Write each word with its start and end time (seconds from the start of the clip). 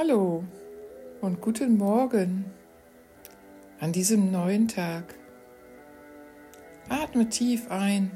Hallo 0.00 0.44
und 1.20 1.40
guten 1.40 1.76
Morgen 1.76 2.44
an 3.80 3.90
diesem 3.90 4.30
neuen 4.30 4.68
Tag. 4.68 5.16
Atme 6.88 7.28
tief 7.28 7.68
ein 7.68 8.12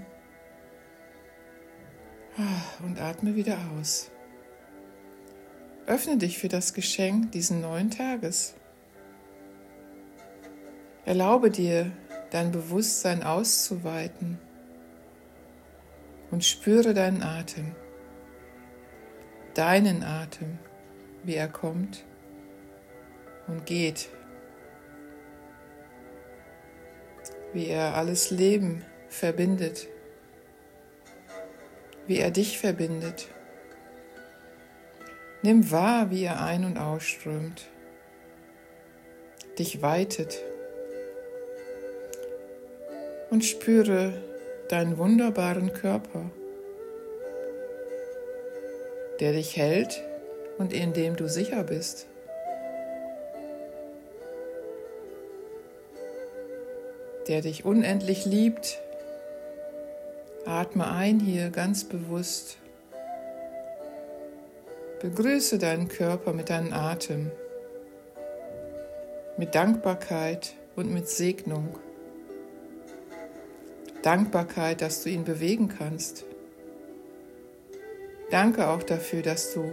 ah, 2.39 2.85
und 2.85 3.01
atme 3.01 3.35
wieder 3.35 3.59
aus. 3.77 4.13
Öffne 5.87 6.19
dich 6.19 6.39
für 6.39 6.47
das 6.47 6.73
Geschenk 6.73 7.33
diesen 7.33 7.63
neuen 7.63 7.91
Tages. 7.91 8.55
Erlaube 11.05 11.51
dir, 11.51 11.91
dein 12.31 12.53
Bewusstsein 12.53 13.25
auszuweiten 13.25 14.39
und 16.31 16.45
spüre 16.45 16.95
deinen 16.95 17.25
Atem, 17.25 17.75
deinen 19.55 20.05
Atem 20.05 20.61
wie 21.25 21.35
er 21.35 21.49
kommt 21.49 22.05
und 23.47 23.67
geht, 23.67 24.09
wie 27.53 27.69
er 27.69 27.95
alles 27.95 28.31
Leben 28.31 28.85
verbindet, 29.09 29.89
wie 32.07 32.19
er 32.19 32.31
dich 32.31 32.59
verbindet. 32.59 33.29
Nimm 35.43 35.71
wahr, 35.71 36.11
wie 36.11 36.25
er 36.25 36.43
ein- 36.43 36.65
und 36.65 36.79
ausströmt, 36.79 37.69
dich 39.59 39.83
weitet. 39.83 40.43
Und 43.31 43.45
spüre 43.45 44.23
deinen 44.69 44.99
wunderbaren 44.99 45.73
Körper, 45.73 46.31
der 49.21 49.33
dich 49.33 49.57
hält 49.57 50.03
und 50.59 50.73
in 50.73 50.93
dem 50.93 51.17
du 51.17 51.29
sicher 51.29 51.65
bist. 51.65 52.07
Der 57.29 57.41
dich 57.41 57.65
unendlich 57.65 58.25
liebt. 58.25 58.81
Atme 60.45 60.91
ein 60.91 61.21
hier 61.21 61.51
ganz 61.51 61.85
bewusst. 61.85 62.59
Begrüße 65.01 65.59
deinen 65.59 65.89
Körper 65.89 66.33
mit 66.33 66.51
deinem 66.51 66.73
Atem, 66.73 67.31
mit 69.37 69.55
Dankbarkeit 69.55 70.55
und 70.77 70.93
mit 70.93 71.09
Segnung. 71.09 71.77
Dankbarkeit, 74.03 74.81
dass 74.81 75.03
du 75.03 75.11
ihn 75.11 75.25
bewegen 75.25 75.69
kannst. 75.69 76.25
Danke 78.31 78.69
auch 78.69 78.83
dafür, 78.83 79.23
dass 79.23 79.55
du 79.55 79.73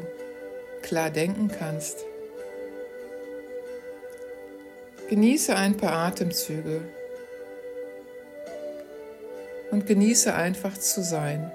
klar 0.82 1.10
denken 1.10 1.50
kannst. 1.50 2.06
Genieße 5.10 5.56
ein 5.56 5.76
paar 5.76 5.94
Atemzüge 5.94 6.82
und 9.72 9.88
genieße 9.88 10.34
einfach 10.34 10.78
zu 10.78 11.02
sein. 11.04 11.52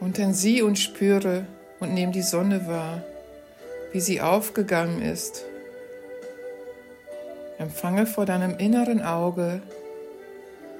Und 0.00 0.18
dann 0.18 0.34
sieh 0.34 0.62
und 0.62 0.78
spüre 0.78 1.46
und 1.80 1.94
nimm 1.94 2.12
die 2.12 2.22
Sonne 2.22 2.66
wahr, 2.66 3.02
wie 3.92 4.00
sie 4.00 4.20
aufgegangen 4.20 5.00
ist. 5.00 5.44
Empfange 7.58 8.06
vor 8.06 8.26
deinem 8.26 8.58
inneren 8.58 9.00
Auge 9.00 9.62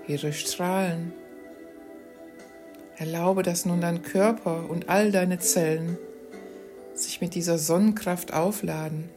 ihre 0.08 0.33
Strahlen. 0.33 1.12
Erlaube, 2.97 3.43
dass 3.43 3.65
nun 3.65 3.81
dein 3.81 4.03
Körper 4.03 4.69
und 4.69 4.88
all 4.88 5.10
deine 5.10 5.38
Zellen 5.38 5.99
sich 6.94 7.21
mit 7.21 7.34
dieser 7.34 7.59
Sonnenkraft 7.59 8.32
aufladen. 8.32 9.09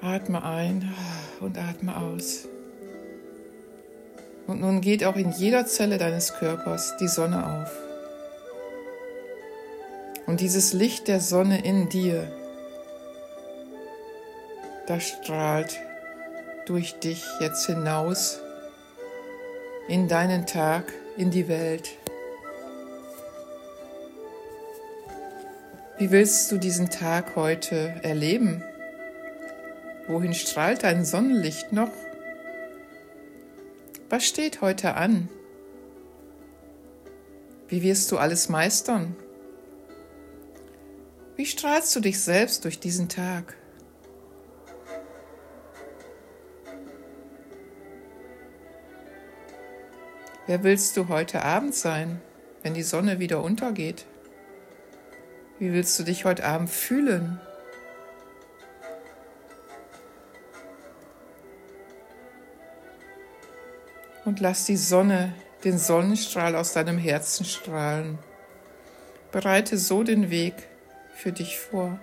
Atme 0.00 0.44
ein 0.44 0.92
und 1.40 1.58
atme 1.58 1.96
aus. 1.96 2.46
Und 4.46 4.60
nun 4.60 4.80
geht 4.80 5.04
auch 5.04 5.16
in 5.16 5.32
jeder 5.32 5.66
Zelle 5.66 5.98
deines 5.98 6.34
Körpers 6.34 6.96
die 6.98 7.08
Sonne 7.08 7.62
auf. 7.62 7.72
Und 10.26 10.40
dieses 10.40 10.72
Licht 10.72 11.08
der 11.08 11.20
Sonne 11.20 11.64
in 11.64 11.88
dir, 11.88 12.30
das 14.86 15.08
strahlt 15.08 15.80
durch 16.66 16.98
dich 16.98 17.24
jetzt 17.40 17.66
hinaus 17.66 18.40
in 19.88 20.08
deinen 20.08 20.46
Tag, 20.46 20.92
in 21.16 21.30
die 21.30 21.48
Welt. 21.48 21.90
Wie 25.98 26.10
willst 26.10 26.52
du 26.52 26.58
diesen 26.58 26.90
Tag 26.90 27.36
heute 27.36 27.94
erleben? 28.02 28.62
Wohin 30.08 30.34
strahlt 30.34 30.82
dein 30.82 31.04
Sonnenlicht 31.04 31.72
noch? 31.72 31.92
Was 34.10 34.26
steht 34.26 34.60
heute 34.60 34.94
an? 34.94 35.28
Wie 37.68 37.82
wirst 37.82 38.12
du 38.12 38.18
alles 38.18 38.48
meistern? 38.48 39.16
Wie 41.36 41.46
strahlst 41.46 41.94
du 41.96 42.00
dich 42.00 42.20
selbst 42.20 42.64
durch 42.64 42.78
diesen 42.78 43.08
Tag? 43.08 43.56
Wer 50.46 50.62
willst 50.62 50.96
du 50.96 51.08
heute 51.08 51.42
Abend 51.42 51.74
sein, 51.74 52.20
wenn 52.62 52.72
die 52.72 52.84
Sonne 52.84 53.18
wieder 53.18 53.42
untergeht? 53.42 54.06
Wie 55.58 55.72
willst 55.72 55.98
du 55.98 56.04
dich 56.04 56.24
heute 56.24 56.44
Abend 56.44 56.70
fühlen? 56.70 57.40
Und 64.24 64.38
lass 64.38 64.66
die 64.66 64.76
Sonne 64.76 65.34
den 65.64 65.78
Sonnenstrahl 65.78 66.54
aus 66.54 66.72
deinem 66.72 66.98
Herzen 66.98 67.44
strahlen. 67.44 68.18
Bereite 69.32 69.78
so 69.78 70.04
den 70.04 70.30
Weg 70.30 70.54
für 71.12 71.32
dich 71.32 71.58
vor. 71.58 71.98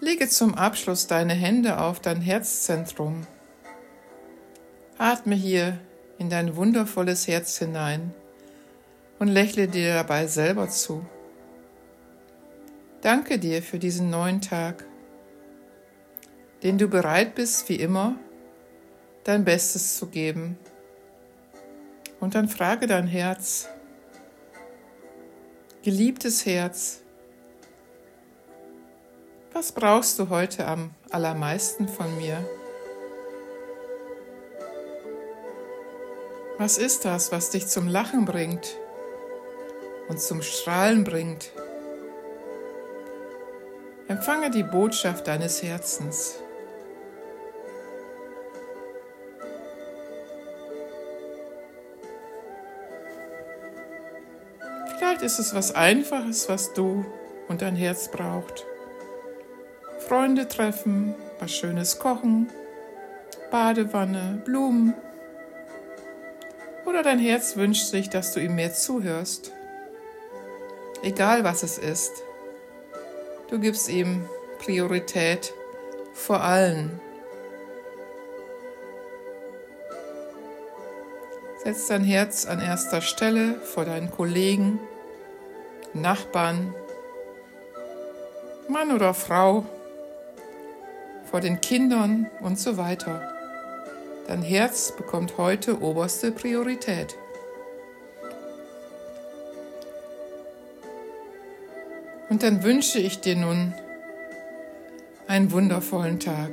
Lege 0.00 0.28
zum 0.30 0.54
Abschluss 0.54 1.06
deine 1.06 1.34
Hände 1.34 1.78
auf 1.78 2.00
dein 2.00 2.22
Herzzentrum. 2.22 3.26
Atme 4.96 5.34
hier 5.34 5.78
in 6.22 6.30
dein 6.30 6.54
wundervolles 6.54 7.26
Herz 7.26 7.58
hinein 7.58 8.14
und 9.18 9.26
lächle 9.26 9.66
dir 9.66 9.94
dabei 9.94 10.28
selber 10.28 10.68
zu. 10.68 11.04
Danke 13.00 13.40
dir 13.40 13.60
für 13.60 13.80
diesen 13.80 14.08
neuen 14.08 14.40
Tag, 14.40 14.84
den 16.62 16.78
du 16.78 16.86
bereit 16.86 17.34
bist, 17.34 17.68
wie 17.68 17.74
immer, 17.74 18.14
dein 19.24 19.44
Bestes 19.44 19.96
zu 19.96 20.06
geben. 20.06 20.56
Und 22.20 22.36
dann 22.36 22.48
frage 22.48 22.86
dein 22.86 23.08
Herz, 23.08 23.68
geliebtes 25.82 26.46
Herz, 26.46 27.00
was 29.52 29.72
brauchst 29.72 30.20
du 30.20 30.28
heute 30.28 30.68
am 30.68 30.92
allermeisten 31.10 31.88
von 31.88 32.16
mir? 32.16 32.48
Was 36.62 36.78
ist 36.78 37.04
das, 37.04 37.32
was 37.32 37.50
dich 37.50 37.66
zum 37.66 37.88
Lachen 37.88 38.24
bringt 38.24 38.76
und 40.06 40.20
zum 40.20 40.42
Strahlen 40.42 41.02
bringt? 41.02 41.50
Empfange 44.06 44.48
die 44.48 44.62
Botschaft 44.62 45.26
deines 45.26 45.60
Herzens. 45.64 46.36
Vielleicht 54.96 55.22
ist 55.22 55.40
es 55.40 55.56
was 55.56 55.74
Einfaches, 55.74 56.48
was 56.48 56.72
du 56.74 57.04
und 57.48 57.60
dein 57.60 57.74
Herz 57.74 58.06
braucht. 58.06 58.64
Freunde 59.98 60.46
treffen, 60.46 61.16
was 61.40 61.50
Schönes 61.50 61.98
kochen, 61.98 62.52
Badewanne, 63.50 64.40
Blumen, 64.44 64.94
oder 66.84 67.02
dein 67.02 67.18
Herz 67.18 67.56
wünscht 67.56 67.86
sich, 67.86 68.10
dass 68.10 68.32
du 68.32 68.40
ihm 68.40 68.54
mehr 68.54 68.72
zuhörst. 68.72 69.52
Egal 71.02 71.44
was 71.44 71.62
es 71.62 71.78
ist, 71.78 72.12
du 73.50 73.58
gibst 73.58 73.88
ihm 73.88 74.24
Priorität 74.58 75.52
vor 76.14 76.42
allen. 76.42 77.00
Setz 81.64 81.86
dein 81.86 82.04
Herz 82.04 82.46
an 82.46 82.60
erster 82.60 83.00
Stelle 83.00 83.60
vor 83.60 83.84
deinen 83.84 84.10
Kollegen, 84.10 84.80
Nachbarn, 85.94 86.74
Mann 88.68 88.92
oder 88.92 89.14
Frau, 89.14 89.64
vor 91.30 91.40
den 91.40 91.60
Kindern 91.60 92.28
und 92.40 92.58
so 92.58 92.76
weiter. 92.76 93.31
Dein 94.26 94.42
Herz 94.42 94.92
bekommt 94.96 95.36
heute 95.36 95.80
oberste 95.82 96.30
Priorität. 96.30 97.16
Und 102.28 102.42
dann 102.42 102.62
wünsche 102.62 102.98
ich 102.98 103.20
dir 103.20 103.36
nun 103.36 103.74
einen 105.26 105.50
wundervollen 105.50 106.20
Tag. 106.20 106.50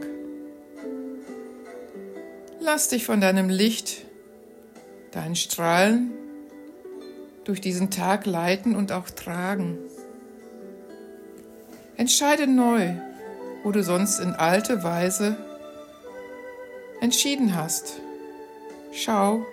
Lass 2.59 2.89
dich 2.89 3.05
von 3.05 3.21
deinem 3.21 3.49
Licht, 3.49 4.05
deinen 5.11 5.35
Strahlen 5.35 6.11
durch 7.45 7.61
diesen 7.61 7.91
Tag 7.91 8.25
leiten 8.25 8.75
und 8.75 8.91
auch 8.91 9.09
tragen. 9.09 9.77
Entscheide 11.97 12.47
neu, 12.47 12.93
wo 13.63 13.71
du 13.71 13.83
sonst 13.83 14.19
in 14.19 14.33
alte 14.33 14.83
Weise 14.83 15.37
entschieden 17.01 17.55
hast. 17.55 18.01
Schau, 18.91 19.45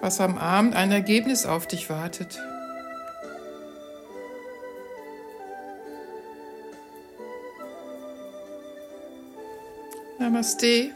was 0.00 0.20
am 0.20 0.38
Abend 0.38 0.74
ein 0.74 0.92
Ergebnis 0.92 1.46
auf 1.46 1.66
dich 1.66 1.90
wartet. 1.90 2.38
Namaste. 10.18 10.92